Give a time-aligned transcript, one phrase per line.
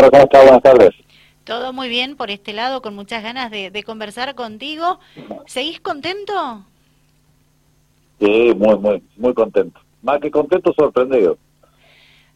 [0.00, 0.42] Laura, ¿cómo estás?
[0.44, 0.90] Buenas tardes.
[1.44, 4.98] Todo muy bien por este lado, con muchas ganas de, de conversar contigo.
[5.46, 6.64] ¿Seguís contento?
[8.18, 9.78] Sí, muy, muy, muy contento.
[10.02, 11.36] Más que contento, sorprendido.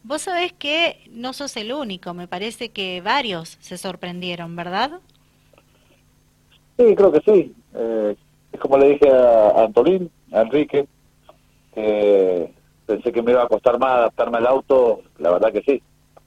[0.02, 5.00] Vos sabés que no sos el único, me parece que varios se sorprendieron, ¿verdad?
[6.76, 7.54] Sí, creo que sí.
[7.74, 8.14] Eh,
[8.52, 10.86] es como le dije a Antolín, a Enrique,
[11.74, 12.52] que
[12.84, 15.82] pensé que me iba a costar más adaptarme al auto, la verdad que sí.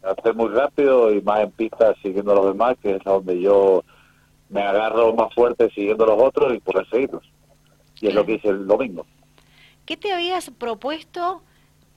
[0.07, 3.83] Hacer muy rápido y más en pista siguiendo a los demás, que es donde yo
[4.49, 7.23] me agarro más fuerte siguiendo a los otros y poder seguirlos.
[7.99, 9.05] Y es lo que hice el domingo.
[9.85, 11.41] ¿Qué te habías propuesto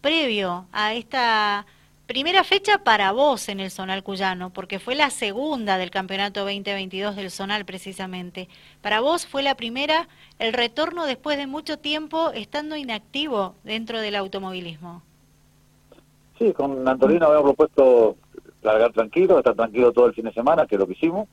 [0.01, 1.67] previo a esta
[2.11, 7.15] primera fecha para vos en el Zonal Cuyano, porque fue la segunda del campeonato 2022
[7.15, 8.49] del Zonal precisamente.
[8.81, 10.09] Para vos fue la primera,
[10.41, 15.03] el retorno después de mucho tiempo estando inactivo dentro del automovilismo.
[16.41, 18.17] Sí, con Antolino habíamos propuesto
[18.63, 21.29] largar tranquilo, estar tranquilo todo el fin de semana, que es lo que hicimos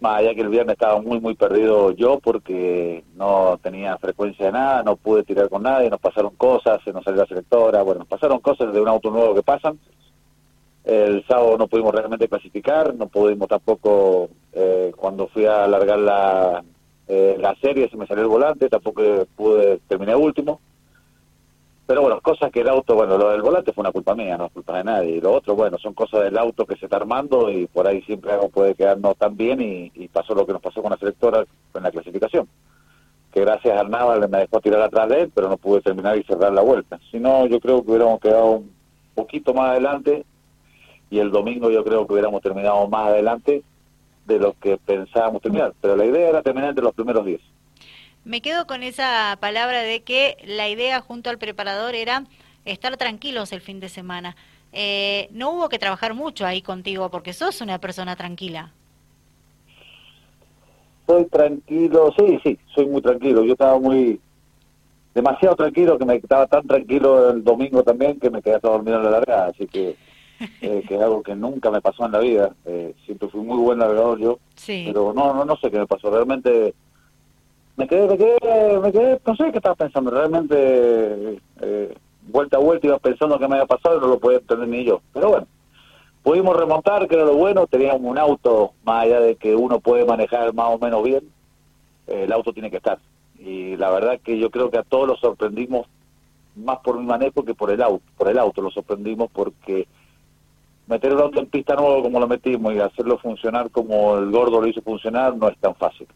[0.00, 4.52] más allá que el viernes estaba muy, muy perdido yo porque no tenía frecuencia de
[4.52, 8.00] nada, no pude tirar con nadie, nos pasaron cosas, se nos salió la selectora, bueno,
[8.00, 9.78] nos pasaron cosas de un auto nuevo que pasan.
[10.84, 16.62] El sábado no pudimos realmente clasificar, no pudimos tampoco, eh, cuando fui a alargar la,
[17.08, 19.02] eh, la serie se me salió el volante, tampoco
[19.34, 20.60] pude terminar último.
[21.86, 24.46] Pero bueno, cosas que el auto, bueno, lo del volante fue una culpa mía, no
[24.46, 25.20] es culpa de nadie.
[25.20, 28.32] Lo otro, bueno, son cosas del auto que se está armando y por ahí siempre
[28.32, 31.44] algo puede quedar no tan bien y, pasó lo que nos pasó con la selectora
[31.74, 32.48] en la clasificación.
[33.32, 36.24] Que gracias al Naval me dejó tirar atrás de él, pero no pude terminar y
[36.24, 36.98] cerrar la vuelta.
[37.10, 38.72] Si no, yo creo que hubiéramos quedado un
[39.14, 40.24] poquito más adelante
[41.08, 43.62] y el domingo yo creo que hubiéramos terminado más adelante
[44.26, 45.72] de lo que pensábamos terminar.
[45.80, 47.40] Pero la idea era terminar entre los primeros 10.
[48.26, 52.24] Me quedo con esa palabra de que la idea junto al preparador era
[52.64, 54.34] estar tranquilos el fin de semana.
[54.72, 58.72] Eh, no hubo que trabajar mucho ahí contigo porque sos una persona tranquila.
[61.06, 63.44] Soy tranquilo, sí, sí, soy muy tranquilo.
[63.44, 64.18] Yo estaba muy,
[65.14, 68.96] demasiado tranquilo, que me estaba tan tranquilo el domingo también que me quedé hasta dormido
[68.96, 69.94] en la largada, así que,
[70.62, 72.50] eh, que es algo que nunca me pasó en la vida.
[72.64, 74.82] Eh, siempre fui muy buen navegador yo, sí.
[74.84, 76.10] pero no, no, no sé qué me pasó.
[76.10, 76.74] Realmente
[77.76, 82.60] me quedé, me quedé, me quedé, no sé qué estaba pensando, realmente eh, vuelta a
[82.60, 85.00] vuelta iba pensando que me había pasado y no lo podía entender ni yo.
[85.12, 85.46] Pero bueno,
[86.22, 90.04] pudimos remontar, que era lo bueno, teníamos un auto, más allá de que uno puede
[90.04, 91.30] manejar más o menos bien,
[92.06, 92.98] el auto tiene que estar.
[93.38, 95.86] Y la verdad que yo creo que a todos los sorprendimos
[96.54, 99.86] más por mi manejo que por el auto, por el auto lo sorprendimos porque
[100.86, 104.62] meter el auto en pista nuevo como lo metimos y hacerlo funcionar como el gordo
[104.62, 106.06] lo hizo funcionar no es tan fácil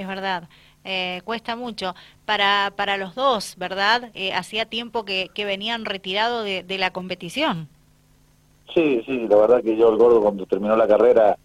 [0.00, 0.48] es verdad.
[0.84, 1.94] Eh, cuesta mucho
[2.24, 4.10] para, para los dos, ¿verdad?
[4.14, 7.68] Eh, hacía tiempo que, venían retirados de, de, la competición.
[8.74, 11.36] Sí, sí, la verdad que yo el gordo cuando terminó la carrera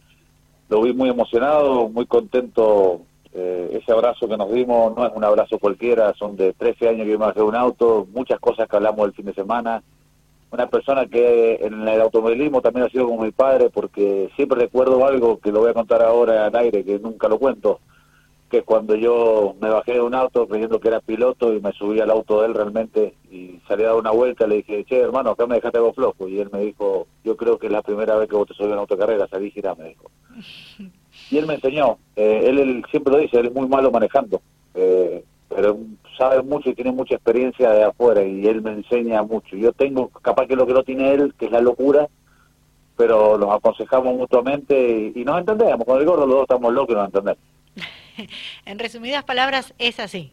[0.70, 3.02] lo vi muy emocionado, muy contento.
[3.34, 7.06] Eh, ese abrazo que nos dimos no es un abrazo cualquiera, son de 13 años
[7.06, 9.84] que vimos hacer un auto, muchas cosas que hablamos el fin de semana.
[10.52, 15.06] Una persona que en el automovilismo también ha sido como mi padre, porque siempre recuerdo
[15.06, 17.82] algo que lo voy a contar ahora al aire, que nunca lo cuento
[18.50, 22.00] que cuando yo me bajé de un auto creyendo que era piloto y me subí
[22.00, 25.32] al auto de él realmente y salí a dar una vuelta, le dije, che, hermano,
[25.32, 26.28] acá me dejaste algo flojo.
[26.28, 28.70] Y él me dijo, yo creo que es la primera vez que vos te subís
[28.70, 30.10] a una autocarrera, salí girá, me dijo.
[31.32, 34.42] Y él me enseñó, eh, él, siempre lo dice, él es muy malo manejando,
[34.74, 35.78] eh, pero
[36.18, 39.56] sabe mucho y tiene mucha experiencia de afuera y él me enseña mucho.
[39.56, 42.10] Yo tengo, capaz que lo que no tiene él, que es la locura,
[42.98, 45.86] pero nos aconsejamos mutuamente y, y nos entendemos.
[45.86, 47.40] Con el gordo los dos estamos locos y nos entendemos.
[48.66, 50.32] en resumidas palabras, es así.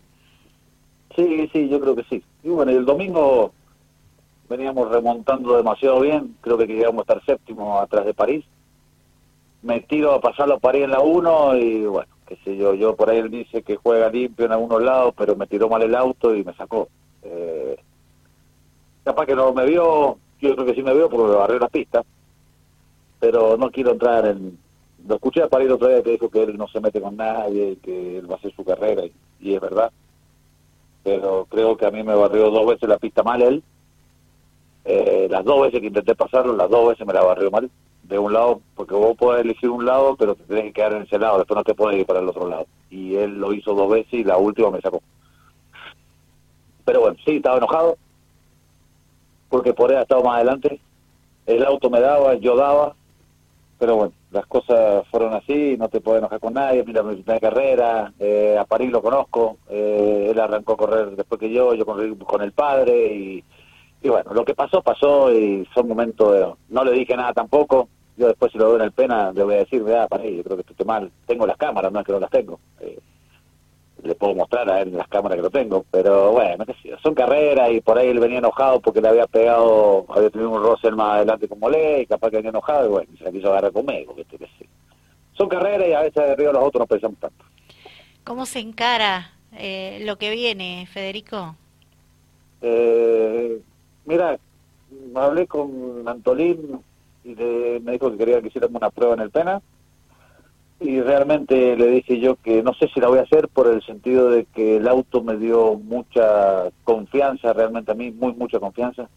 [1.16, 2.22] Sí, sí, yo creo que sí.
[2.43, 3.53] Y bueno, el domingo
[4.48, 8.44] veníamos remontando demasiado bien, creo que llegamos a estar séptimo atrás de París.
[9.62, 12.97] Me tiro a pasarlo a París en la 1 y bueno, qué sé yo, yo
[12.97, 15.94] por ahí él dice que juega limpio en algunos lados, pero me tiró mal el
[15.94, 16.88] auto y me sacó.
[17.22, 17.76] Eh,
[19.04, 21.69] capaz que no me vio, yo creo que sí me vio porque me barrió la
[21.69, 22.03] pista,
[23.21, 24.59] pero no quiero entrar en,
[25.07, 27.78] lo escuché a París otra vez que dijo que él no se mete con nadie,
[27.83, 29.03] que él va a hacer su carrera,
[29.41, 29.91] y, es verdad.
[31.03, 33.63] Pero creo que a mí me barrió dos veces la pista mal él.
[34.84, 37.71] Eh, las dos veces que intenté pasarlo, las dos veces me la barrió mal.
[38.04, 41.03] De un lado, porque vos podés elegir un lado, pero te tenés que quedar en
[41.03, 42.66] ese lado, después no te puedes ir para el otro lado.
[42.91, 45.01] Y él lo hizo dos veces y la última me sacó.
[46.84, 47.97] Pero bueno, sí, estaba enojado,
[49.48, 50.81] porque por él estado más adelante.
[51.47, 52.95] El auto me daba, yo daba,
[53.83, 57.41] pero bueno, las cosas fueron así, no te puedes enojar con nadie, mira mi primera
[57.41, 61.84] carrera, eh, a París lo conozco, eh, él arrancó a correr después que yo, yo
[61.84, 63.45] corrí con el padre y,
[64.09, 68.53] bueno, lo que pasó, pasó y son momentos, no le dije nada tampoco, yo después
[68.53, 70.71] si lo veo en el pena le voy a decir, vea, ahí, yo creo que
[70.71, 72.61] estoy mal, tengo las cámaras, no es que no las tengo.
[72.79, 73.01] Eh,
[74.03, 76.65] le puedo mostrar a él en las cámaras que lo tengo, pero bueno,
[77.03, 80.63] son carreras y por ahí él venía enojado porque le había pegado, había tenido un
[80.63, 84.15] roce más adelante como ley, capaz que venía enojado y bueno, se quiso agarrar conmigo,
[84.15, 84.27] que
[85.34, 87.45] Son carreras y a veces de río los otros no pensamos tanto.
[88.25, 91.57] ¿Cómo se encara eh, lo que viene, Federico?
[92.60, 93.60] Eh,
[94.05, 94.39] mira,
[95.15, 96.81] hablé con Antolín
[97.25, 99.63] y me dijo que quería que hiciéramos una prueba en el Pena
[100.83, 103.83] y realmente le dije yo que no sé si la voy a hacer por el
[103.83, 109.09] sentido de que el auto me dio mucha confianza, realmente a mí muy mucha confianza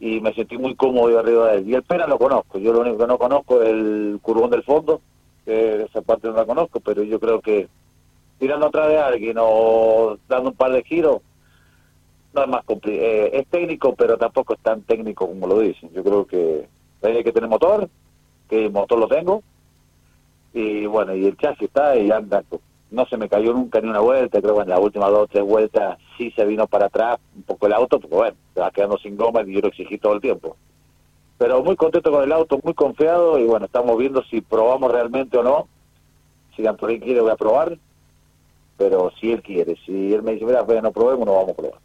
[0.00, 1.68] y me sentí muy cómodo arriba de él.
[1.68, 4.62] Y el Pena lo conozco, yo lo único que no conozco es el curvón del
[4.62, 5.00] fondo,
[5.44, 7.68] que esa parte no la conozco, pero yo creo que
[8.38, 11.20] tirando atrás de alguien o dando un par de giros,
[12.34, 13.06] no es más complicado.
[13.06, 15.90] Eh, es técnico, pero tampoco es tan técnico como lo dicen.
[15.92, 16.68] Yo creo que
[17.02, 17.88] hay que tener motor,
[18.48, 19.42] que el motor lo tengo,
[20.52, 22.42] y bueno, y el chasis está y anda,
[22.90, 25.26] no se me cayó nunca ni una vuelta, creo que en las últimas dos o
[25.26, 28.70] tres vueltas sí se vino para atrás un poco el auto, porque bueno, se va
[28.70, 30.56] quedando sin goma y yo lo exigí todo el tiempo.
[31.36, 35.38] Pero muy contento con el auto, muy confiado y bueno, estamos viendo si probamos realmente
[35.38, 35.68] o no.
[36.56, 37.78] Si Antonín quiere voy a probar,
[38.76, 41.54] pero si él quiere, si él me dice, mira, pues no probemos, no vamos a
[41.54, 41.80] probar.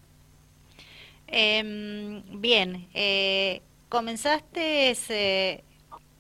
[1.28, 5.64] Em, bien, eh, comenzaste ese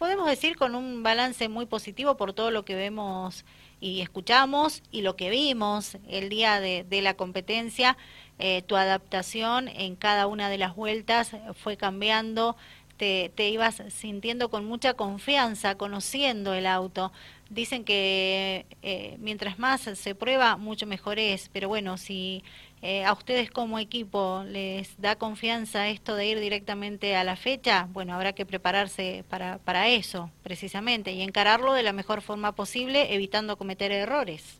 [0.03, 3.45] podemos decir con un balance muy positivo por todo lo que vemos
[3.79, 7.95] y escuchamos y lo que vimos el día de, la competencia.
[8.37, 12.57] Eh, tu adaptación en cada una de las vueltas fue cambiando,
[12.97, 17.13] te, te, ibas sintiendo con mucha confianza, conociendo el auto.
[17.49, 22.43] Dicen que eh, mientras más se prueba, mucho mejor es, pero bueno, si
[22.85, 27.87] eh, a ustedes como equipo les da confianza esto de ir directamente a la fecha,
[27.93, 33.15] bueno, habrá que prepararse para, para eso, precisamente, y encararlo de la mejor forma posible,
[33.15, 34.59] evitando cometer errores.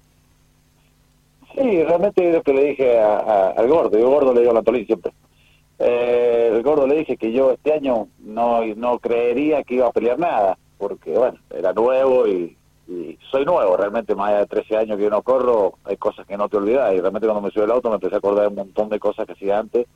[1.54, 4.86] Sí, realmente es lo que le dije al gordo, yo gordo le digo a la
[4.86, 5.12] siempre.
[5.80, 9.92] Eh, el gordo le dije que yo este año no, no creería que iba a
[9.92, 12.56] pelear nada, porque bueno, era nuevo y
[12.88, 16.26] y soy nuevo, realmente más allá de 13 años que yo no corro, hay cosas
[16.28, 18.44] que no te olvidas y realmente cuando me subí el auto me empecé a acordar
[18.44, 19.88] de un montón de cosas que hacía antes,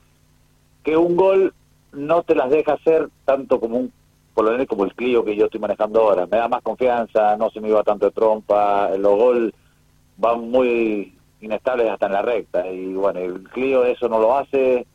[0.82, 1.54] que un gol
[1.92, 3.92] no te las deja hacer tanto como un
[4.34, 7.36] por lo menos como el Clio que yo estoy manejando ahora, me da más confianza,
[7.36, 9.52] no se me iba tanto de trompa, los gol
[10.16, 14.86] van muy inestables hasta en la recta y bueno, el Clio eso no lo hace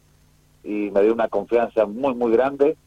[0.63, 2.77] y me dio una confianza muy muy grande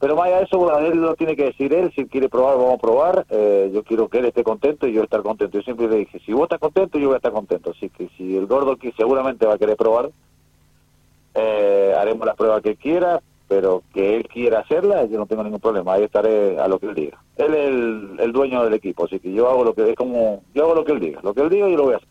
[0.00, 2.74] pero más allá de eso, él lo tiene que decir él, si quiere probar, vamos
[2.76, 3.26] a probar.
[3.28, 5.58] Eh, yo quiero que él esté contento y yo estar contento.
[5.58, 7.72] Yo siempre le dije, si vos estás contento, yo voy a estar contento.
[7.72, 10.10] Así que si el gordo que seguramente va a querer probar,
[11.34, 15.60] eh, haremos la prueba que quiera, pero que él quiera hacerla, yo no tengo ningún
[15.60, 15.92] problema.
[15.92, 17.22] Ahí estaré a lo que él diga.
[17.36, 20.64] Él es el, dueño del equipo, así que yo hago lo que es como yo
[20.64, 21.20] hago lo que él diga.
[21.22, 22.08] Lo que él diga yo lo voy a hacer.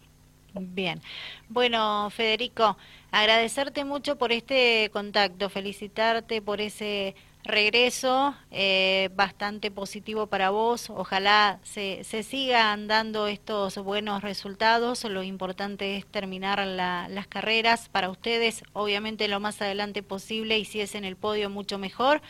[0.54, 1.02] Bien.
[1.48, 2.78] Bueno, Federico,
[3.10, 10.90] agradecerte mucho por este contacto, felicitarte por ese regreso eh, bastante positivo para vos.
[10.90, 15.04] Ojalá se, se sigan dando estos buenos resultados.
[15.06, 20.82] Lo importante es terminar las carreras para ustedes, obviamente lo más adelante posible y si
[20.82, 22.22] es en el podio mucho mejor.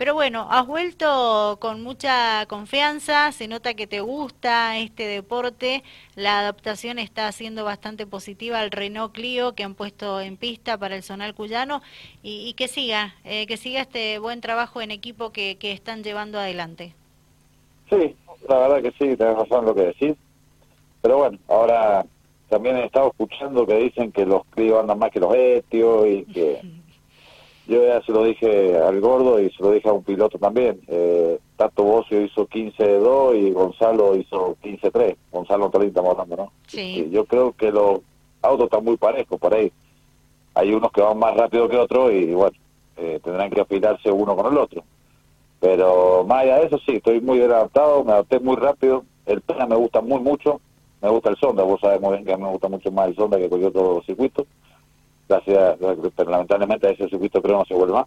[0.00, 5.82] Pero bueno, has vuelto con mucha confianza, se nota que te gusta este deporte,
[6.16, 10.96] la adaptación está siendo bastante positiva al Renault Clio que han puesto en pista para
[10.96, 11.82] el Zonal Cuyano
[12.22, 16.38] y, que siga, eh, que siga este buen trabajo en equipo que, que están llevando
[16.38, 16.94] adelante.
[17.90, 18.16] Sí,
[18.48, 20.16] la verdad que sí, tenés razón lo que decís,
[21.02, 22.06] pero bueno, ahora
[22.48, 26.24] también he estado escuchando que dicen que los Clio andan más que los Etios y
[26.24, 26.62] que...
[27.70, 30.80] Yo ya se lo dije al gordo y se lo dije a un piloto también.
[30.88, 35.14] Eh, Tato Bocio hizo 15-2 y Gonzalo hizo 15-3.
[35.30, 36.52] Gonzalo 30 estamos hablando, ¿no?
[36.66, 37.08] Sí.
[37.12, 38.00] Yo creo que los
[38.42, 39.70] autos están muy parejos por ahí.
[40.54, 42.56] Hay unos que van más rápido que otros y bueno,
[42.96, 44.82] eh, tendrán que afilarse uno con el otro.
[45.60, 49.04] Pero más allá de eso, sí, estoy muy adaptado, me adapté muy rápido.
[49.26, 50.60] El pena me gusta muy mucho,
[51.00, 53.06] me gusta el Sonda, vos sabés muy bien que a mí me gusta mucho más
[53.06, 54.44] el Sonda que cualquier otro circuito
[55.30, 55.76] gracias,
[56.16, 58.06] pero lamentablemente ese circuito creo no se vuelve más.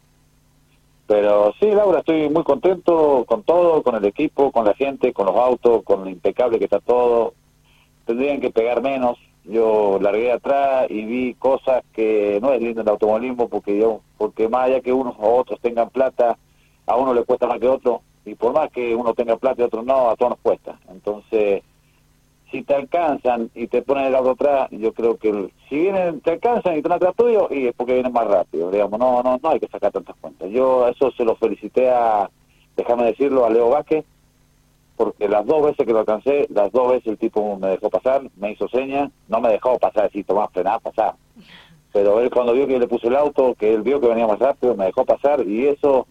[1.08, 5.26] Pero sí, Laura, estoy muy contento con todo, con el equipo, con la gente, con
[5.26, 7.34] los autos, con lo impecable que está todo.
[8.06, 9.18] Tendrían que pegar menos.
[9.44, 14.48] Yo largué atrás y vi cosas que no es lindo el automovilismo porque yo, porque
[14.48, 16.38] más allá que unos o otros tengan plata,
[16.86, 19.66] a uno le cuesta más que otro y por más que uno tenga plata y
[19.66, 20.80] otro no, a todos nos cuesta.
[20.90, 21.62] Entonces,
[22.54, 26.34] si te alcanzan y te ponen el auto atrás, yo creo que si vienen, te
[26.34, 29.50] alcanzan y están atrás tuyo, y es porque vienen más rápido, digamos, no, no, no
[29.50, 30.52] hay que sacar tantas cuentas.
[30.52, 32.30] Yo eso se lo felicité a,
[32.78, 34.06] déjame decirlo, a Leo Vázquez,
[34.96, 38.22] porque las dos veces que lo alcancé, las dos veces el tipo me dejó pasar,
[38.38, 41.16] me hizo señas, no me dejó pasar, así, tomás, frenar, pasar.
[41.92, 44.38] Pero él cuando vio que le puse el auto, que él vio que venía más
[44.38, 46.06] rápido, me dejó pasar y eso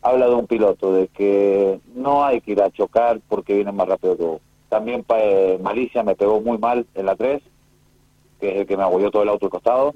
[0.00, 3.88] habla de un piloto, de que no hay que ir a chocar porque viene más
[3.88, 4.40] rápido que vos.
[4.68, 7.42] También eh, Malicia me pegó muy mal en la 3,
[8.40, 9.94] que es el que me agobió todo el auto al costado.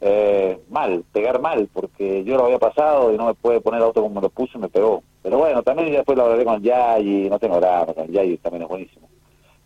[0.00, 3.86] Eh, mal, pegar mal, porque yo lo había pasado y no me puede poner el
[3.86, 5.02] auto como me lo puso y me pegó.
[5.22, 8.68] Pero bueno, también después lo hablaré con Yay, no tengo drama, con Yay también es
[8.68, 9.08] buenísimo.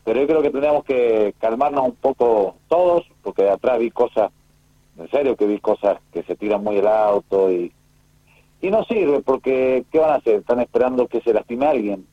[0.05, 4.33] Pero yo creo que tendríamos que calmarnos un poco todos, porque de atrás vi cosas,
[4.99, 7.71] en serio que vi cosas que se tiran muy el auto y,
[8.63, 10.41] y no sirve, porque ¿qué van a hacer?
[10.41, 12.07] Están esperando que se lastime alguien.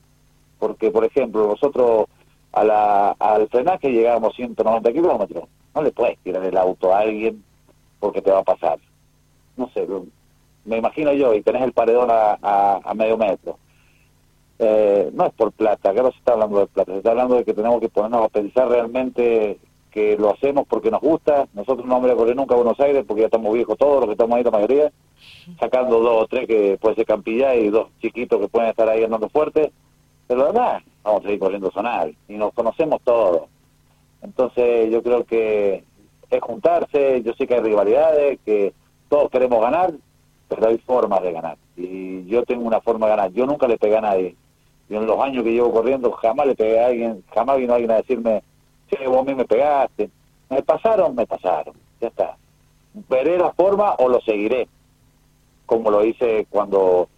[0.59, 2.05] Porque, por ejemplo, nosotros
[2.51, 5.45] a la, al frenaje llegábamos 190 kilómetros.
[5.73, 7.43] No le puedes tirar el auto a alguien
[7.99, 8.79] porque te va a pasar.
[9.55, 9.87] No sé,
[10.65, 12.37] me imagino yo, y tenés el paredón a,
[12.83, 13.57] a, medio metro.
[14.59, 17.35] Eh, no es por plata, que no se está hablando de plata, se está hablando
[17.35, 19.57] de que tenemos que ponernos a pensar realmente
[19.89, 21.47] que lo hacemos porque nos gusta.
[21.53, 24.05] Nosotros no vamos a correr nunca a Buenos Aires porque ya estamos viejos todos los
[24.05, 24.91] que estamos ahí, la mayoría,
[25.59, 29.03] sacando dos o tres que puede ser Campilla y dos chiquitos que pueden estar ahí
[29.03, 29.71] andando fuerte.
[30.29, 33.49] Pero verdad, vamos a seguir corriendo zonal y nos conocemos todos.
[34.21, 35.83] Entonces yo creo que
[36.29, 38.71] es juntarse, yo sé que hay rivalidades, que
[39.09, 39.91] todos queremos ganar,
[40.47, 41.57] pero hay formas de ganar.
[41.75, 43.31] Y yo tengo una forma de ganar.
[43.31, 44.35] Yo nunca le pegué a nadie.
[44.87, 47.89] Y en los años que llevo corriendo jamás le pegué a alguien, jamás vino alguien
[47.89, 48.43] a decirme,
[48.91, 50.11] sí, vos a mí me pegaste.
[50.51, 51.73] Me pasaron, me pasaron.
[52.01, 52.37] Ya está.
[53.09, 54.67] Veré la forma o lo seguiré.
[55.65, 57.09] Como lo hice cuando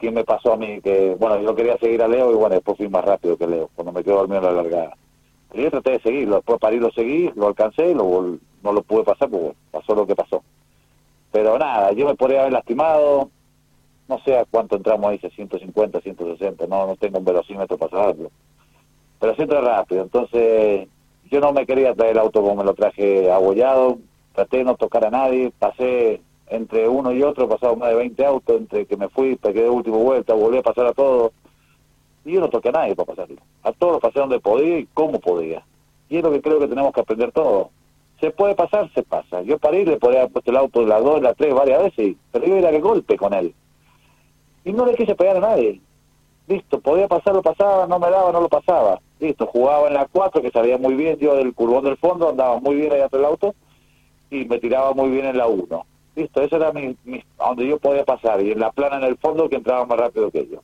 [0.00, 2.78] quien me pasó a mí, que bueno, yo quería seguir a Leo y bueno, después
[2.78, 4.96] fui más rápido que Leo, cuando me quedo dormido en la largada.
[5.50, 8.82] Pero yo traté de seguirlo, después para ir lo seguí, lo alcancé, lo, no lo
[8.82, 10.42] pude pasar, porque pasó lo que pasó.
[11.30, 13.30] Pero nada, yo me podría haber lastimado,
[14.08, 18.30] no sé a cuánto entramos ahí, 150, 160, no, no tengo un velocímetro para saberlo.
[19.20, 20.88] Pero siempre rápido, entonces
[21.30, 23.98] yo no me quería traer el auto como me lo traje abollado,
[24.34, 27.94] traté de no tocar a nadie, pasé entre uno y otro, he pasado más de
[27.94, 31.32] 20 autos, entre que me fui, pegué de última vuelta, volví a pasar a todos,
[32.24, 33.36] y yo no toqué a nadie para pasarlo.
[33.62, 35.64] A todos pasé donde podía y cómo podía.
[36.08, 37.68] Y es lo que creo que tenemos que aprender todos.
[38.20, 39.42] Se puede pasar, se pasa.
[39.42, 41.84] Yo para ir le podría haber puesto el auto de la 2, la 3 varias
[41.84, 43.54] veces, pero yo era de golpe con él.
[44.64, 45.80] Y no le quise pegar a nadie.
[46.48, 49.00] Listo, podía pasar, lo pasaba, no me daba, no lo pasaba.
[49.20, 52.58] Listo, jugaba en la 4, que sabía muy bien, yo del curvón del fondo, andaba
[52.58, 53.54] muy bien ahí atrás del auto,
[54.30, 55.86] y me tiraba muy bien en la 1
[56.20, 56.96] Listo, eso era mi,
[57.38, 58.42] donde yo podía pasar.
[58.42, 60.60] Y en la plana en el fondo que entraba más rápido que yo.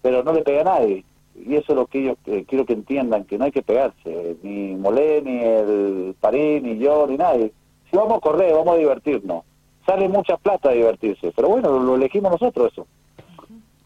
[0.00, 1.04] Pero no le pegué a nadie.
[1.34, 4.36] Y eso es lo que yo quiero que entiendan, que no hay que pegarse.
[4.42, 7.52] Ni Molé, ni el Parín, ni yo, ni nadie.
[7.90, 9.44] Si vamos a correr, vamos a divertirnos.
[9.86, 11.32] Sale mucha plata a divertirse.
[11.34, 12.86] Pero bueno, lo, elegimos nosotros eso.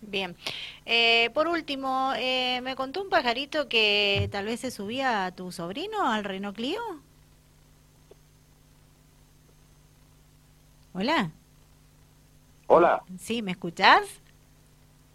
[0.02, 0.36] Bien.
[0.84, 5.50] Eh, por último, eh, me contó un pajarito que tal vez se subía a tu
[5.50, 6.80] sobrino al Renault Clio.
[10.96, 11.32] Hola.
[12.68, 13.02] Hola.
[13.18, 14.02] Sí, ¿me escuchás?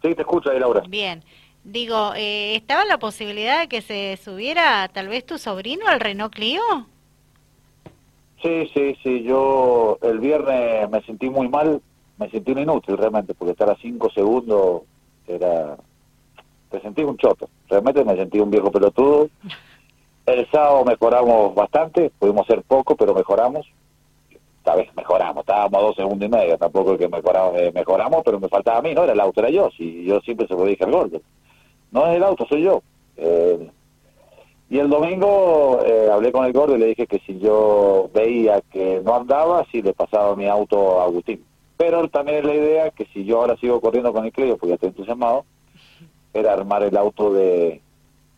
[0.02, 0.82] Sí, te escucho ahí, Laura.
[0.86, 1.24] Bien.
[1.64, 6.34] Digo, eh, ¿estaba la posibilidad de que se subiera tal vez tu sobrino al Renault
[6.34, 6.60] Clio?
[8.42, 9.22] Sí, sí, sí.
[9.22, 11.80] Yo el viernes me sentí muy mal,
[12.18, 14.82] me sentí un inútil realmente, porque estar a cinco segundos
[15.26, 15.78] era...
[16.70, 17.48] Te sentí un choto.
[17.70, 19.30] Realmente me sentí un viejo pelotudo.
[20.26, 23.66] El sábado mejoramos bastante, pudimos ser poco, pero mejoramos
[24.76, 28.48] vez mejoramos, estábamos a dos segundos y medio, tampoco que mejoramos, eh, mejoramos, pero me
[28.48, 30.84] faltaba a mí, no era el auto, era yo, si yo siempre se lo dije
[30.84, 31.20] al gordo,
[31.90, 32.82] no es el auto, soy yo.
[33.16, 33.70] Eh,
[34.70, 38.60] y el domingo eh, hablé con el gordo y le dije que si yo veía
[38.70, 41.44] que no andaba, si le pasaba mi auto a Agustín.
[41.76, 44.68] Pero también es la idea que si yo ahora sigo corriendo con el Clio, pues
[44.68, 45.44] ya estoy entusiasmado,
[46.32, 47.80] era armar el auto de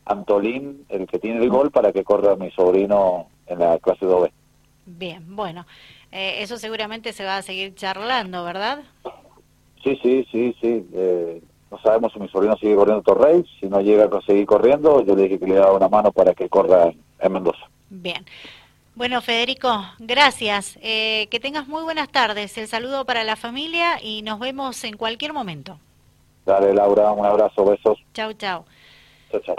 [0.06, 4.30] Antolín, el que tiene el gol, para que corra mi sobrino en la clase 2B.
[4.86, 5.66] Bien, bueno.
[6.12, 8.83] Eh, eso seguramente se va a seguir charlando, ¿verdad?
[9.83, 10.87] Sí, sí, sí, sí.
[10.92, 13.45] Eh, no sabemos si mi sobrino sigue corriendo Torrey.
[13.59, 16.35] Si no llega a seguir corriendo, yo le dije que le daba una mano para
[16.35, 17.66] que corra en Mendoza.
[17.88, 18.25] Bien.
[18.95, 20.78] Bueno, Federico, gracias.
[20.83, 22.59] Eh, que tengas muy buenas tardes.
[22.59, 25.78] El saludo para la familia y nos vemos en cualquier momento.
[26.45, 27.99] Dale, Laura, un abrazo, besos.
[28.12, 28.66] Chau, chau.
[29.31, 29.57] Chau, chau.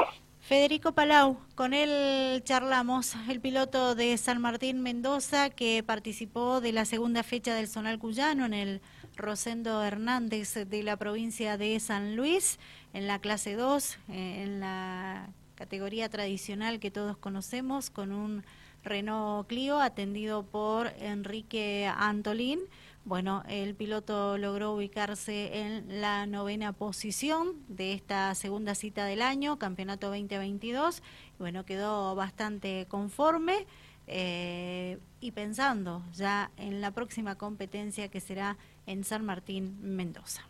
[0.53, 6.85] Federico Palau, con él charlamos, el piloto de San Martín Mendoza que participó de la
[6.85, 8.81] segunda fecha del Zonal Cuyano en el
[9.15, 12.59] Rosendo Hernández de la provincia de San Luis,
[12.93, 18.43] en la clase 2, en la categoría tradicional que todos conocemos, con un
[18.83, 22.59] Renault Clio atendido por Enrique Antolín.
[23.05, 29.59] Bueno, el piloto logró ubicarse en la novena posición de esta segunda cita del año,
[29.59, 31.03] Campeonato 2022.
[31.37, 33.67] Bueno, quedó bastante conforme
[34.07, 40.43] eh, y pensando ya en la próxima competencia que será en San Martín, Mendoza.